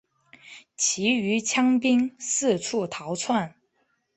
[0.75, 3.53] 其余羌兵四处逃窜。